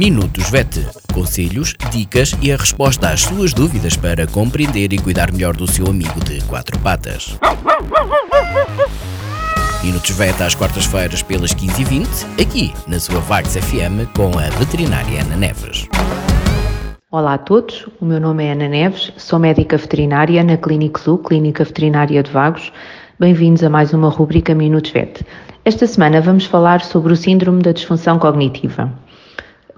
[0.00, 0.80] Minutos VET.
[1.12, 5.86] Conselhos, dicas e a resposta às suas dúvidas para compreender e cuidar melhor do seu
[5.88, 7.38] amigo de quatro patas.
[9.84, 15.36] Minutos VET às quartas-feiras pelas 15h20, aqui na sua Vagos FM com a veterinária Ana
[15.36, 15.86] Neves.
[17.10, 21.18] Olá a todos, o meu nome é Ana Neves, sou médica veterinária na Clínica Zoo,
[21.18, 22.72] Clínica Veterinária de Vagos.
[23.18, 25.26] Bem-vindos a mais uma rubrica Minutos VET.
[25.62, 28.90] Esta semana vamos falar sobre o síndrome da disfunção cognitiva.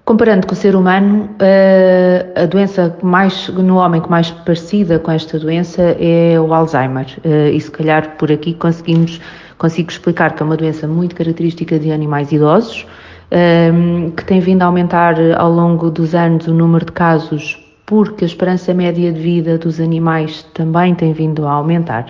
[0.04, 5.12] Comparando com o ser humano, eh, a doença mais, no homem que mais parecida com
[5.12, 7.06] esta doença é o Alzheimer.
[7.22, 9.20] Eh, e se calhar por aqui conseguimos,
[9.58, 12.84] consigo explicar que é uma doença muito característica de animais idosos,
[13.30, 13.70] eh,
[14.16, 18.26] que tem vindo a aumentar ao longo dos anos o número de casos, porque a
[18.26, 22.06] esperança média de vida dos animais também tem vindo a aumentar.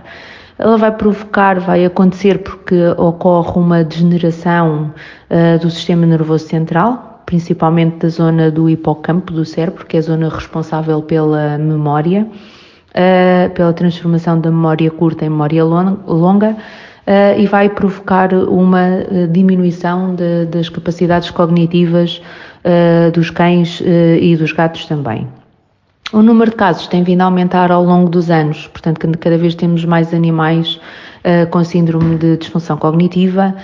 [0.58, 4.92] Ela vai provocar, vai acontecer porque ocorre uma degeneração
[5.60, 10.28] do sistema nervoso central, principalmente da zona do hipocampo do cérebro, que é a zona
[10.28, 17.70] responsável pela memória, uh, pela transformação da memória curta em memória longa, uh, e vai
[17.70, 22.20] provocar uma eh, diminuição de, das capacidades cognitivas
[22.66, 23.82] uh, dos cães
[24.20, 25.26] e dos gatos também.
[26.12, 29.54] O número de casos tem vindo a aumentar ao longo dos anos, portanto, cada vez
[29.54, 30.78] temos mais animais
[31.50, 33.54] com síndrome de disfunção cognitiva.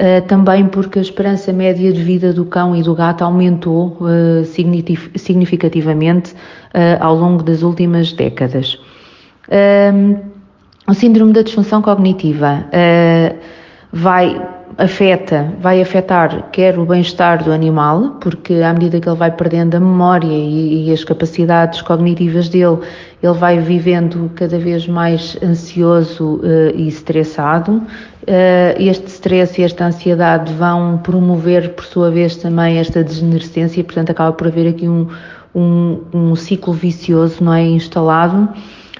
[0.00, 4.44] Uh, também porque a esperança média de vida do cão e do gato aumentou uh,
[4.44, 8.78] significativamente uh, ao longo das últimas décadas.
[10.86, 12.64] o síndrome da disfunção cognitiva
[13.92, 14.40] vai
[14.78, 19.74] afeta, vai afetar quer o bem-estar do animal, porque à medida que ele vai perdendo
[19.74, 22.78] a memória e, e, as capacidades cognitivas dele,
[23.20, 27.72] ele vai vivendo cada vez mais ansioso uh, e estressado.
[27.72, 34.10] Uh, este stress e esta ansiedade vão promover, por sua vez, também esta degenerescência, portanto,
[34.10, 35.08] acaba por haver aqui um,
[35.52, 38.48] um, um ciclo vicioso não é, instalado.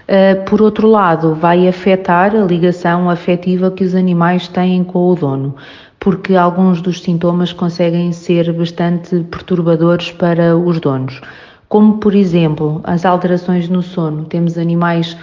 [0.09, 5.15] Uh, por outro lado, vai afetar a ligação afetiva que os animais têm com o
[5.15, 5.55] dono,
[6.01, 11.21] porque alguns dos sintomas conseguem ser bastante perturbadores para os donos,
[11.69, 14.25] como por exemplo as alterações no sono.
[14.25, 15.15] Temos animais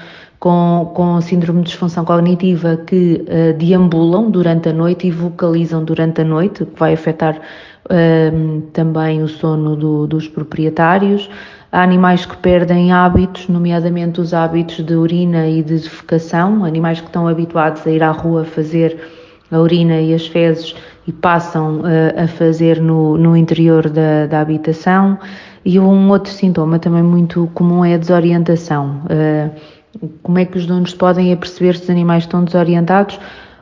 [0.46, 6.22] com, com síndrome de disfunção cognitiva que uh, deambulam durante a noite e vocalizam durante
[6.22, 11.28] a noite, que vai afetar uh, também o sono do, dos proprietários.
[11.72, 17.08] Há animais que perdem hábitos, nomeadamente os hábitos de urina e de defecação, animais que
[17.08, 19.02] estão habituados a ir à rua fazer
[19.50, 20.76] a urina e as fezes
[21.08, 25.18] e passam uh, a fazer no, no interior da, da, habitação.
[25.66, 29.02] E um outro sintoma também muito comum é a desorientação.
[29.06, 29.75] Uh,
[30.24, 33.20] como é que os donos podem aperceber se os animais estão desorientados?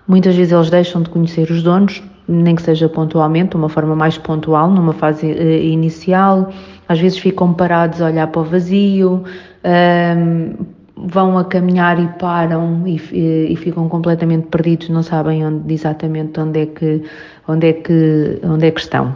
[0.07, 4.17] Muitas vezes eles deixam de conhecer os donos, nem que seja pontualmente, uma forma mais
[4.17, 6.49] pontual, numa fase uh, inicial
[6.88, 9.23] às vezes ficam parados a olhar para o vazio,
[9.66, 12.95] um, vão a caminhar e param e,
[13.51, 17.03] e, ficam completamente perdidos, não sabem onde, exatamente onde é, que,
[17.47, 19.15] onde, é que, onde é que estão.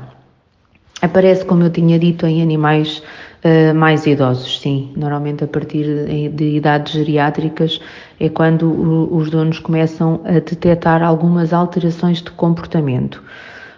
[1.01, 3.03] Aparece, como eu tinha dito, em animais
[3.43, 4.91] uh, mais idosos, sim.
[4.95, 7.79] Normalmente a partir de, de idades geriátricas
[8.19, 13.21] é quando o, os donos começam a detectar algumas alterações de comportamento.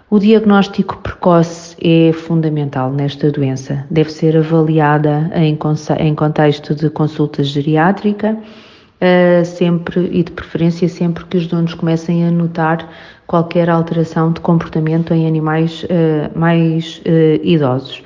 [0.09, 3.85] O diagnóstico precoce é fundamental nesta doença.
[3.91, 5.57] Deve ser avaliada em,
[5.99, 12.25] em contexto de consulta geriátrica, uh, sempre e de preferência sempre que os donos comecem
[12.25, 12.89] a notar
[13.29, 18.01] qualquer alteração de comportamento em animais uh, mais uh, idosos.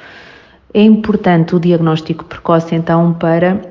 [0.74, 3.62] É importante o diagnóstico precoce, então, para,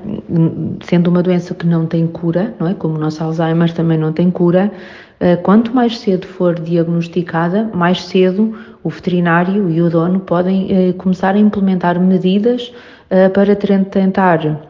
[0.83, 2.73] sendo uma doença que não tem cura, não é?
[2.73, 4.71] Como o nosso Alzheimer também não tem cura,
[5.19, 11.35] eh, quanto mais cedo for diagnosticada, mais cedo o veterinário e o dono podem começar
[11.35, 12.71] a implementar medidas
[13.33, 14.61] para tentar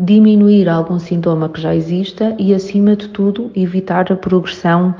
[0.00, 4.94] diminuir algum sintoma que já exista e, acima de tudo, evitar a progressão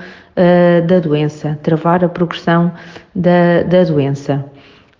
[0.86, 2.72] da doença, travar a progressão
[3.14, 4.44] da, da doença.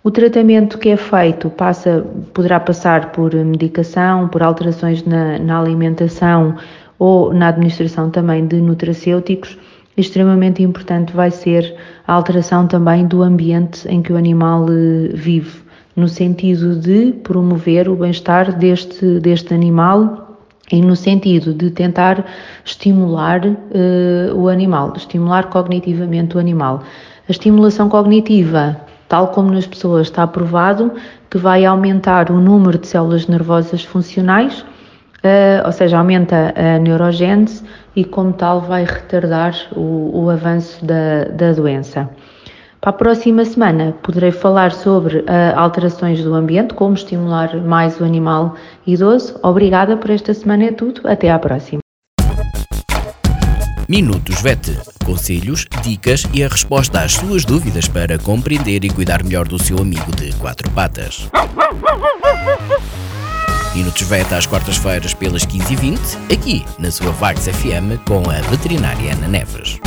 [0.03, 6.55] O tratamento que é feito passa, poderá passar por medicação, por alterações na, na alimentação
[6.97, 9.57] ou na administração também de nutracêuticos
[9.97, 11.75] extremamente importante vai ser
[12.07, 15.63] a alteração também do ambiente em que o animal eh, vive,
[15.95, 20.24] no sentido de promover o bem-estar deste, deste animal
[20.71, 22.25] e no sentido de tentar
[22.63, 26.83] estimular uh, o animal, estimular cognitivamente o animal.
[27.27, 30.91] A estimulação cognitiva, tal como nas pessoas, está provado
[31.29, 37.63] que vai aumentar o número de células nervosas funcionais, uh, ou seja, aumenta a neurogênese,
[37.95, 42.09] e, como tal, vai retardar o, o avanço da, da doença.
[42.85, 48.03] Para a próxima semana poderei falar sobre uh, alterações do ambiente, como estimular mais o
[48.03, 48.55] animal
[48.85, 49.39] idoso.
[49.41, 51.01] Obrigada por esta semana é tudo.
[51.05, 51.79] Até à próxima.
[53.89, 54.77] Minutos VET.
[55.03, 59.79] Conselhos, dicas e a resposta às suas dúvidas para compreender e cuidar melhor do seu
[59.79, 61.27] amigo de quatro patas.
[63.73, 69.27] Minutos VET às quartas-feiras pelas 15h20, aqui na sua Vagos FM com a veterinária Ana
[69.27, 69.79] Neves.